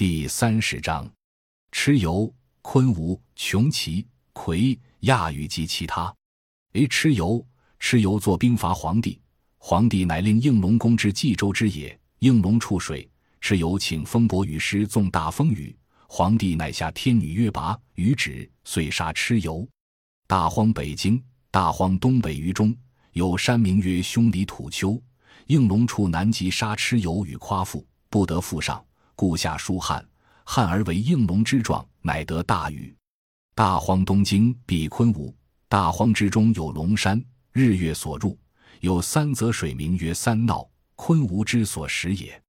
[0.00, 1.06] 第三十章：
[1.72, 6.10] 蚩尤、昆吾、穷奇、魁、亚语及其他。
[6.72, 7.46] A 蚩尤，
[7.78, 9.20] 蚩尤作兵伐黄帝，
[9.58, 13.06] 黄帝乃令应龙攻之冀州之野，应龙触水，
[13.42, 15.76] 蚩尤请风伯与师纵大风雨，
[16.08, 19.68] 黄帝乃下天女约拔，于止，遂杀蚩尤。
[20.26, 22.74] 大荒北京，大荒东北隅中
[23.12, 24.98] 有山名曰凶里土丘，
[25.48, 28.82] 应龙处南极杀蚩尤与夸父，不得复上。
[29.20, 30.02] 故下书汉，
[30.44, 32.96] 汉而为应龙之状，乃得大禹。
[33.54, 35.36] 大荒东京，必昆吾。
[35.68, 37.22] 大荒之中有龙山，
[37.52, 38.38] 日月所入，
[38.80, 42.42] 有三泽水，名曰三闹，昆吾之所食也。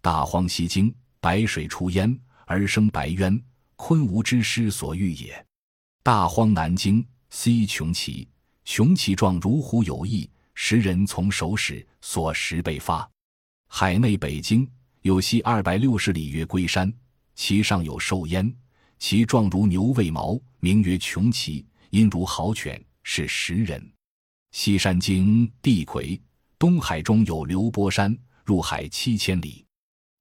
[0.00, 2.16] 大荒西经，白水出焉，
[2.46, 3.42] 而生白渊，
[3.74, 5.44] 昆吾之师所欲也。
[6.04, 8.28] 大荒南京，西穷奇，
[8.64, 13.10] 穷奇状如虎有翼，食人从手始，所食被发。
[13.66, 14.70] 海内北京。
[15.02, 16.92] 有西二百六十里，曰龟山，
[17.34, 18.54] 其上有兽焉，
[19.00, 23.84] 其状如牛尾毛，名曰穷奇，音如豪犬，是食人。
[24.52, 26.20] 西山经地魁，
[26.56, 29.66] 东海中有流波山，入海七千里，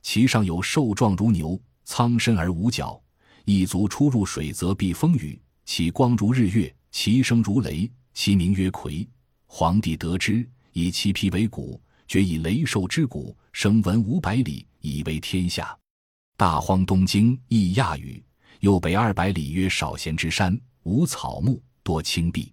[0.02, 3.00] 其上有兽状如牛，苍身而无角，
[3.46, 9.08] 一足出入水则避风雨，其光如日月，其声如雷，其名曰魁。
[9.46, 10.44] 皇帝得之，
[10.74, 11.80] 以其皮为骨。
[12.08, 15.78] 决以雷兽之骨，声闻五百里，以为天下。
[16.38, 18.24] 大荒东京亦亚语，
[18.60, 22.52] 又北二百里，曰少闲之山，无草木，多青碧，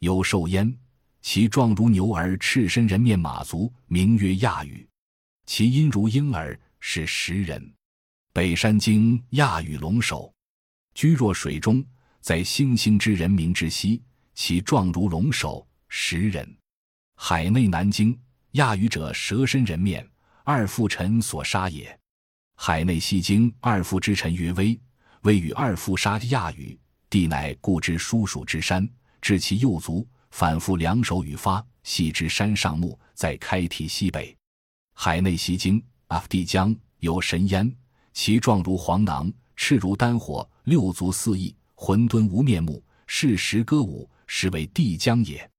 [0.00, 0.76] 有兽焉，
[1.22, 4.86] 其状如牛而赤身人面马足，名曰亚语。
[5.46, 7.72] 其音如婴儿，是食人。
[8.32, 10.32] 北山经亚语龙首，
[10.94, 11.84] 居若水中，
[12.20, 14.02] 在星星之人名之西，
[14.34, 16.56] 其状如龙首，食人。
[17.16, 18.18] 海内南京。
[18.54, 20.04] 亚语者，蛇身人面，
[20.44, 21.98] 二父臣所杀也。
[22.56, 24.78] 海内西京二父之臣曰威，
[25.22, 28.88] 威与二父杀亚语，帝乃故之叔属之山，
[29.20, 34.36] 至其右足，反复两手与发，系之山上木，在开堤西北。
[34.94, 37.74] 海内西京阿帝江有神焉，
[38.12, 45.50] 其状如黄囊，赤如丹火，六足四翼，浑敦无面目，是时歌舞，实为帝江也。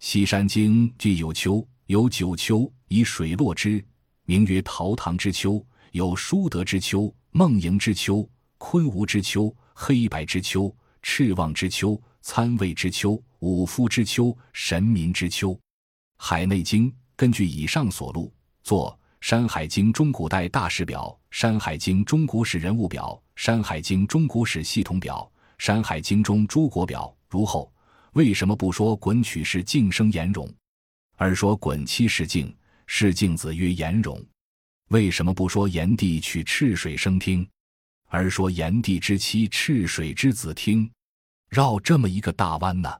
[0.00, 1.66] 西山经具有丘。
[1.86, 3.84] 有九丘，以水落之，
[4.32, 8.26] 名曰陶唐之丘；有淑德之丘、梦盈之丘、
[8.56, 15.54] 昆吾之丘、黑白之丘、赤望之丘、参魏之丘、五夫之丘、神民之丘。
[16.16, 18.32] 海内经根据以上所录，
[18.62, 25.30] 作《山海经中古代大事表》《山海经中古史人物表》《山海经中古史系统表》
[25.62, 27.14] 《山海经中诸国表》。
[27.28, 27.70] 如后，
[28.14, 30.50] 为什么不说滚曲是晋生颜容？
[31.16, 32.50] 而说滚妻是镜，
[32.94, 34.22] 是镜子曰颜容，
[34.88, 37.48] 为什么不说炎帝取赤水生听，
[38.08, 40.88] 而说炎帝之妻赤水之子听？
[41.48, 42.92] 绕这么一个大弯呢？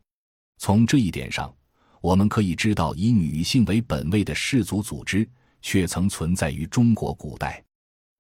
[0.57, 1.55] 从这一点上，
[2.01, 5.29] 我们可以知道，以女性为本位的氏族组织，
[5.61, 7.63] 却曾存在于中国古代。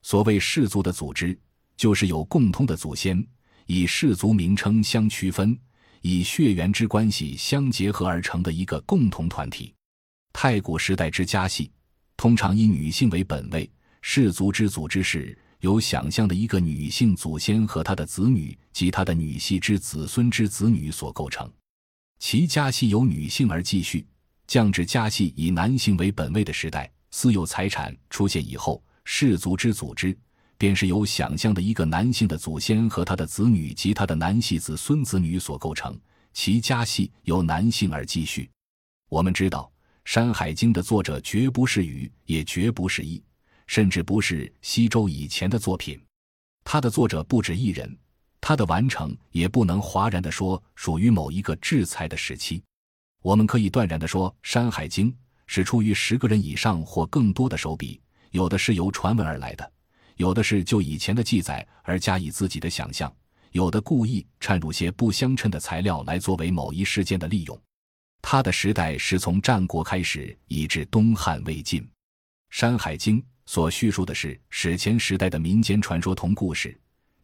[0.03, 1.37] 所谓氏族的组织，
[1.75, 3.27] 就是有共通的祖先，
[3.65, 5.59] 以氏族名称相区分，
[6.03, 9.72] 以血缘之关系相结合而成的一个共同团体。
[10.32, 11.70] 太古时代之家系，
[12.16, 13.70] 通常以女性为本位，
[14.00, 21.50] 氏族之组织是由想象的一个女性祖先和她的子女及她的女系之子孙之子女所构成。
[22.19, 24.06] 其家系由女性而继续，
[24.47, 30.16] 降至家系以男性为本位的时代，私有财产出现以后，氏族之组织
[30.56, 35.98] 便是由想象的一个男性的祖先和他的子女及他的男系子孙子女所构成。
[36.32, 38.48] 其家系由男性而继续。
[39.09, 39.69] 我们知道。
[40.04, 43.22] 《山海经》的作者绝不是禹，也绝不是羿，
[43.66, 46.00] 甚至不是西周以前的作品。
[46.64, 47.96] 他的作者不止一人，
[48.41, 52.62] 他的完成也不能哗然地说属于某一个制裁的时期。
[53.22, 55.10] 我们可以断然地说，《山海经》
[55.46, 58.00] 是出于十个人以上或更多的手笔，
[58.32, 59.72] 有的是由传闻而来的，
[60.16, 63.12] 有的是就以前的记载而加以自己的想象，
[63.53, 67.60] 有的故意掺入些不相称的材料来作为某一事件的利用。
[68.22, 71.83] 他的时代是从战国开始，以至东汉魏晋，
[72.48, 76.74] 《山海经》所叙述的是史前时代的民间传说同故事。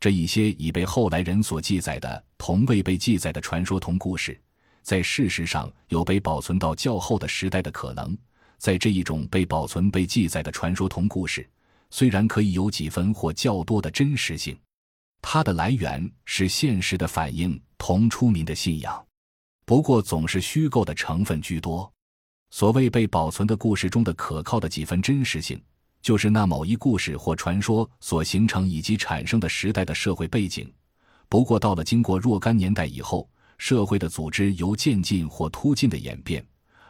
[0.00, 4.38] 这一些已被后来人所记载的同未被记载的传说同故事，
[4.82, 8.16] 在事实上有被保存到较后的时代的可能。
[8.58, 11.48] 在这一种被保存、被记载的传说同故事，
[11.90, 14.58] 虽然可以有几分或较多的真实性，
[15.22, 19.07] 它的来源是现实的反映同出民的信仰。
[19.68, 21.92] 不过总是虚构的成分居多。
[22.50, 25.62] 所谓被保存的故事中的可靠的几分真实性，
[26.00, 30.72] 就是那某一故事或传说所形成以及产生的时代的社会背景。
[31.28, 33.28] 不过，到了经过若干年代以后，
[33.58, 36.42] 社会的组织由渐进或突进的演变，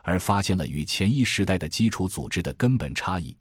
[0.05, 3.37] 而发现了与前一时代的基础组织的根本差异。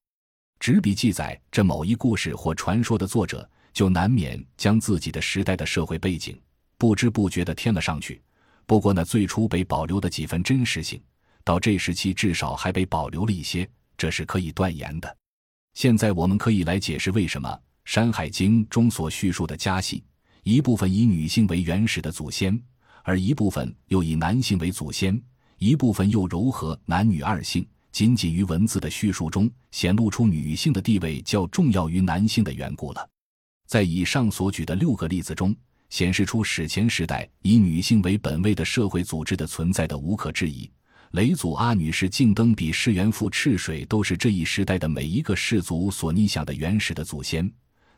[0.59, 6.41] 执笔记载这某一故事或传说的作者，就难免将自己的时代的社会背景
[6.79, 8.19] 不知不觉地添了上去。
[8.67, 11.01] 不过，呢最初被保留的几分真实性，
[11.45, 13.67] 到这时期至少还被保留了一些，
[13.97, 15.17] 这是可以断言的。
[15.73, 17.47] 现在我们可以来解释为什么
[17.85, 20.03] 《山海经》中所叙述的家系，
[20.43, 22.61] 一部分以女性为原始的祖先，
[23.03, 25.17] 而一部分又以男性为祖先，
[25.59, 33.09] 一部分又糅合男女二性，仅仅于文字的叙述中显露出女性的地位较重要于男性的缘故了。
[33.65, 35.55] 在以上所举的六个例子中，
[35.89, 40.69] 显示出史前时代以女性为本位的社会组织的存在的无可置疑。
[41.11, 47.49] 雷祖阿女士敬登比世元父赤水都是这一时代的每一个氏族所逆想的原始的祖先。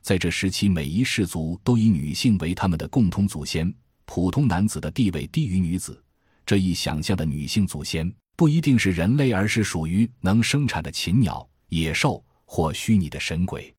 [0.01, 3.73] 在这时期，每一氏族都以女性为他们的共同祖先，
[4.05, 6.01] 普通男子的地位低于女子。
[6.45, 13.73] 这一想象的女性祖先不一定是人类，而是属于能生产的禽鸟、野兽或虚拟的神鬼。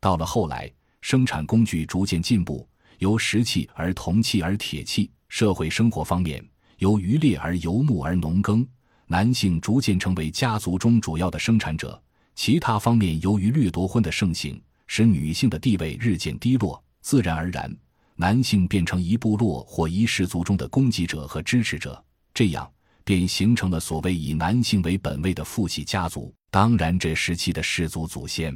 [0.00, 0.70] 到了后来，
[1.00, 6.44] 生产工具逐渐进步，由石器而铜器而铁器，社会生活方面。
[6.78, 8.66] 由渔猎而游牧而农耕，
[9.06, 12.00] 男性逐渐成为家族中主要的生产者。
[12.34, 17.74] 其他方面，由于掠夺婚的盛行，使女性的地位日渐低落，自然而然，
[18.14, 22.04] 男性变成一部落或一氏族中的供给者和支持者。
[22.34, 22.70] 这样，
[23.04, 26.34] 便形成了所谓以男性为本位的父系家族。
[26.50, 28.54] 当然，这时期的氏族祖先，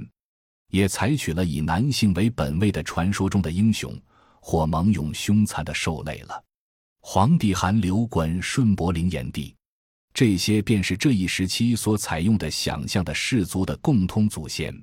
[0.71, 3.99] 也采取了以男性为本位的传说中的英雄
[4.41, 6.45] 或猛勇凶残的兽类了。
[7.01, 9.55] 黄帝韩刘滚顺伯陵炎帝，
[10.13, 14.75] 这些便是这一时期所采用的想象的氏族的共通祖先。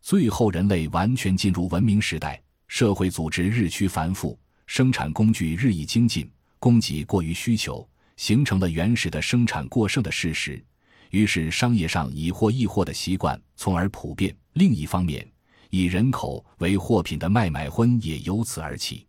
[0.00, 7.86] 最后，人类完全进入文明时代，社会组织日趋繁复，生产工具日益精进，供给过于需求，
[8.16, 10.64] 形成了原始的生产过剩的事实。
[11.10, 14.34] 于是，商业上以货易货的习惯从而普遍。
[14.52, 15.26] 另一方面，
[15.70, 19.06] 以人口为货品的卖买婚也由此而起。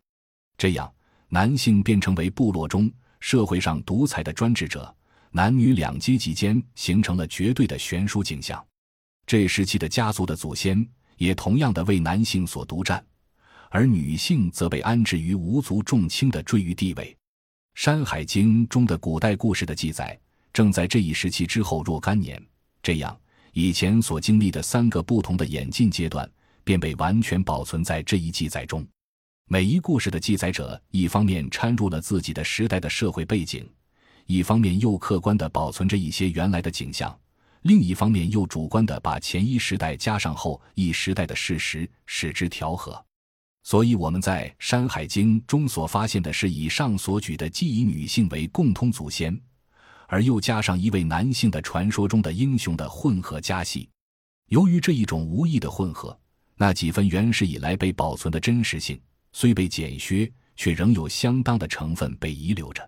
[0.58, 0.92] 这样。
[1.32, 4.92] 男性便成为部落中社会上独裁的专制者，
[5.30, 8.66] 男女两阶级间形成了绝对的悬殊景象。
[9.28, 10.84] 这时期的家族的祖先
[11.18, 13.06] 也同样的为男性所独占，
[13.70, 17.16] 而女性则被安置于无足重轻的赘于地位。
[17.76, 20.20] 《山海经》中的古代故事的记载，
[20.52, 22.44] 正在这一时期之后若干年。
[22.82, 23.16] 这样，
[23.54, 26.28] 以前所经历的三个不同的演进阶段，
[26.70, 28.86] 便被完全保存在这一记载中。
[29.48, 33.68] 每一故事的记载者，一方面掺入了自己的时代的社会背景，
[34.28, 37.20] 一方面又客观地保存着一些原来的景象，
[37.64, 43.04] 另一方面又主观地把前一时代加上后一时代的事实，使之调和。
[43.64, 49.36] 所以我们在《山海经》中所发现的是以上所举的既以女性为共通祖先，
[50.06, 53.90] 而又加上一位男性的传说中的英雄的混合家系。
[54.50, 56.16] 由于这一种无意的混合，
[56.62, 59.00] 那几分原始以来被保存的真实性。
[59.32, 62.88] 虽被减削，却仍有相当的成分被遗留着。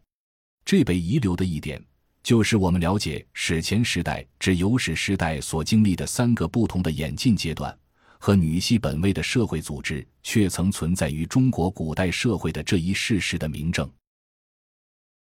[0.66, 1.82] 这被遗留的一点，
[2.22, 7.74] 就是我们了解史前时代至有史时代所经历的三个不同的演进阶段，
[8.20, 13.90] 和女系本位的社会组织却曾存在于中国古代社会的这一事实的明证。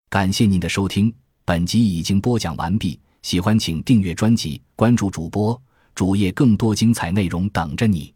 [0.10, 1.13] 感谢您的收听，
[1.46, 3.00] 本集已经播讲完毕。
[3.22, 5.62] 喜欢请订阅专辑，关注主播
[5.94, 8.12] 主页，更多精彩内容等着你。